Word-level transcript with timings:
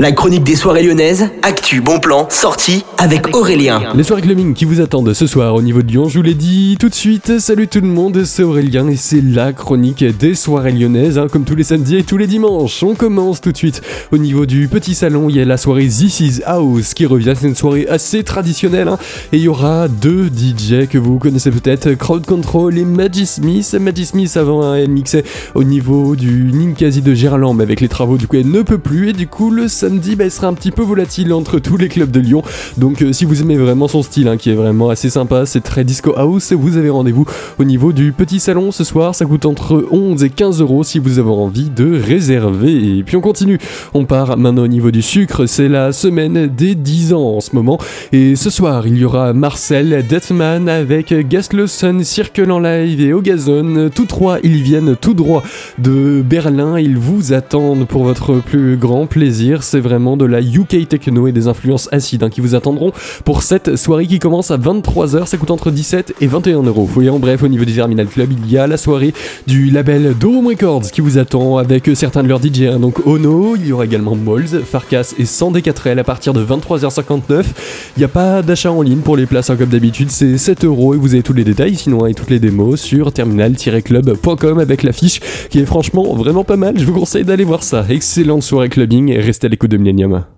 La 0.00 0.12
chronique 0.12 0.44
des 0.44 0.56
soirées 0.56 0.82
lyonnaises, 0.82 1.28
actu, 1.42 1.82
bon 1.82 2.00
plan, 2.00 2.26
sortie 2.30 2.86
avec 2.96 3.36
Aurélien. 3.36 3.82
Les 3.94 4.02
soirées 4.02 4.22
clubbing 4.22 4.54
qui 4.54 4.64
vous 4.64 4.80
attendent 4.80 5.12
ce 5.12 5.26
soir 5.26 5.54
au 5.54 5.60
niveau 5.60 5.82
de 5.82 5.88
Lyon, 5.88 6.08
je 6.08 6.16
vous 6.16 6.22
l'ai 6.22 6.32
dit 6.32 6.78
tout 6.80 6.88
de 6.88 6.94
suite. 6.94 7.38
Salut 7.38 7.68
tout 7.68 7.82
le 7.82 7.86
monde, 7.86 8.24
c'est 8.24 8.42
Aurélien 8.42 8.88
et 8.88 8.96
c'est 8.96 9.20
la 9.20 9.52
chronique 9.52 10.02
des 10.02 10.34
soirées 10.34 10.72
lyonnaises, 10.72 11.18
hein, 11.18 11.26
comme 11.30 11.44
tous 11.44 11.54
les 11.54 11.64
samedis 11.64 11.96
et 11.96 12.02
tous 12.02 12.16
les 12.16 12.26
dimanches. 12.26 12.82
On 12.82 12.94
commence 12.94 13.42
tout 13.42 13.52
de 13.52 13.58
suite 13.58 13.82
au 14.10 14.16
niveau 14.16 14.46
du 14.46 14.68
petit 14.68 14.94
salon. 14.94 15.28
Il 15.28 15.36
y 15.36 15.40
a 15.42 15.44
la 15.44 15.58
soirée 15.58 15.86
This 15.86 16.20
Is 16.20 16.40
House 16.46 16.94
qui 16.94 17.04
revient. 17.04 17.34
C'est 17.38 17.48
une 17.48 17.54
soirée 17.54 17.86
assez 17.86 18.24
traditionnelle 18.24 18.88
hein, 18.88 18.98
et 19.32 19.36
il 19.36 19.42
y 19.42 19.48
aura 19.48 19.86
deux 19.88 20.28
DJ 20.28 20.88
que 20.88 20.96
vous 20.96 21.18
connaissez 21.18 21.50
peut-être, 21.50 21.92
Crowd 21.92 22.24
Control 22.24 22.78
et 22.78 22.86
Maggie 22.86 23.26
Smith. 23.26 23.76
Maggie 23.78 24.06
Smith 24.06 24.34
avant 24.38 24.62
hein, 24.62 24.76
elle 24.76 24.88
mixait 24.88 25.24
au 25.54 25.62
niveau 25.62 26.16
du 26.16 26.50
Ninkasi 26.54 27.02
de 27.02 27.12
Gerland, 27.12 27.54
mais 27.54 27.64
avec 27.64 27.82
les 27.82 27.88
travaux 27.88 28.16
du 28.16 28.26
coup 28.26 28.36
elle 28.36 28.50
ne 28.50 28.62
peut 28.62 28.78
plus 28.78 29.10
et 29.10 29.12
du 29.12 29.26
coup 29.26 29.50
le 29.50 29.68
samedi, 29.68 29.89
bah, 29.98 30.24
il 30.24 30.30
sera 30.30 30.46
un 30.46 30.54
petit 30.54 30.70
peu 30.70 30.82
volatile 30.82 31.32
entre 31.32 31.58
tous 31.58 31.76
les 31.76 31.88
clubs 31.88 32.10
de 32.10 32.20
Lyon. 32.20 32.42
Donc 32.78 33.02
euh, 33.02 33.12
si 33.12 33.24
vous 33.24 33.42
aimez 33.42 33.56
vraiment 33.56 33.88
son 33.88 34.02
style, 34.02 34.28
hein, 34.28 34.36
qui 34.36 34.50
est 34.50 34.54
vraiment 34.54 34.88
assez 34.88 35.10
sympa, 35.10 35.46
c'est 35.46 35.60
très 35.60 35.84
disco 35.84 36.12
house, 36.16 36.52
vous 36.52 36.76
avez 36.76 36.90
rendez-vous 36.90 37.26
au 37.58 37.64
niveau 37.64 37.92
du 37.92 38.12
petit 38.12 38.40
salon 38.40 38.72
ce 38.72 38.84
soir. 38.84 39.14
Ça 39.14 39.24
coûte 39.26 39.46
entre 39.46 39.86
11 39.90 40.22
et 40.24 40.30
15 40.30 40.60
euros 40.60 40.84
si 40.84 40.98
vous 40.98 41.18
avez 41.18 41.30
envie 41.30 41.70
de 41.70 42.00
réserver. 42.00 42.98
Et 42.98 43.02
puis 43.02 43.16
on 43.16 43.20
continue. 43.20 43.58
On 43.94 44.04
part 44.04 44.36
maintenant 44.36 44.62
au 44.62 44.68
niveau 44.68 44.90
du 44.90 45.02
sucre. 45.02 45.46
C'est 45.46 45.68
la 45.68 45.92
semaine 45.92 46.46
des 46.46 46.74
10 46.74 47.12
ans 47.14 47.36
en 47.36 47.40
ce 47.40 47.54
moment. 47.54 47.78
Et 48.12 48.36
ce 48.36 48.50
soir, 48.50 48.86
il 48.86 48.98
y 48.98 49.04
aura 49.04 49.32
Marcel 49.32 50.04
Deathman 50.06 50.68
avec 50.68 51.12
Gaslowson, 51.28 52.00
Circle 52.02 52.50
en 52.50 52.60
live 52.60 53.00
et 53.00 53.12
Ogazone. 53.12 53.90
Tous 53.90 54.06
trois, 54.06 54.38
ils 54.42 54.62
viennent 54.62 54.96
tout 54.96 55.14
droit 55.14 55.42
de 55.78 56.22
Berlin. 56.24 56.78
Ils 56.78 56.98
vous 56.98 57.32
attendent 57.32 57.86
pour 57.86 58.04
votre 58.04 58.34
plus 58.36 58.76
grand 58.76 59.06
plaisir. 59.06 59.62
Vraiment 59.80 60.16
de 60.16 60.24
la 60.24 60.40
UK 60.40 60.88
techno 60.88 61.26
et 61.26 61.32
des 61.32 61.48
influences 61.48 61.88
acides 61.92 62.22
hein, 62.22 62.30
qui 62.30 62.40
vous 62.40 62.54
attendront 62.54 62.92
pour 63.24 63.42
cette 63.42 63.76
soirée 63.76 64.06
qui 64.06 64.18
commence 64.18 64.50
à 64.50 64.58
23h. 64.58 65.26
Ça 65.26 65.36
coûte 65.36 65.50
entre 65.50 65.70
17 65.70 66.14
et 66.20 66.26
21 66.26 66.62
euros. 66.62 66.88
Et 67.02 67.08
en 67.08 67.18
bref, 67.18 67.42
au 67.42 67.48
niveau 67.48 67.64
du 67.64 67.74
Terminal 67.74 68.06
Club, 68.06 68.30
il 68.32 68.50
y 68.50 68.58
a 68.58 68.66
la 68.66 68.76
soirée 68.76 69.12
du 69.46 69.70
label 69.70 70.14
Dome 70.18 70.46
Records 70.48 70.90
qui 70.90 71.00
vous 71.00 71.18
attend 71.18 71.56
avec 71.58 71.90
certains 71.94 72.22
de 72.22 72.28
leurs 72.28 72.40
DJ. 72.42 72.62
hein. 72.62 72.78
Donc 72.78 73.06
Ono, 73.06 73.56
il 73.56 73.66
y 73.66 73.72
aura 73.72 73.84
également 73.84 74.14
Moles, 74.16 74.46
Farkas 74.64 75.14
et 75.18 75.24
Sandé 75.24 75.60
4L 75.60 75.98
à 75.98 76.04
partir 76.04 76.32
de 76.32 76.44
23h59. 76.44 77.44
Il 77.96 78.00
n'y 78.00 78.04
a 78.04 78.08
pas 78.08 78.42
d'achat 78.42 78.72
en 78.72 78.82
ligne 78.82 79.00
pour 79.00 79.16
les 79.16 79.26
places 79.26 79.50
hein, 79.50 79.56
comme 79.56 79.68
d'habitude, 79.68 80.10
c'est 80.10 80.38
7 80.38 80.64
euros 80.64 80.94
et 80.94 80.96
vous 80.96 81.14
avez 81.14 81.22
tous 81.22 81.32
les 81.32 81.44
détails 81.44 81.74
sinon 81.76 82.06
et 82.06 82.14
toutes 82.14 82.30
les 82.30 82.38
démos 82.38 82.80
sur 82.80 83.12
terminal-club.com 83.12 84.58
avec 84.58 84.82
l'affiche 84.82 85.20
qui 85.50 85.58
est 85.60 85.66
franchement 85.66 86.14
vraiment 86.14 86.44
pas 86.44 86.56
mal. 86.56 86.78
Je 86.78 86.84
vous 86.84 86.92
conseille 86.92 87.24
d'aller 87.24 87.44
voir 87.44 87.62
ça. 87.62 87.84
Excellente 87.88 88.42
soirée 88.42 88.68
clubbing 88.68 89.10
et 89.10 89.20
restez 89.20 89.46
à 89.46 89.50
l'écoute 89.50 89.59
de 89.68 89.78
Millennium. 89.78 90.24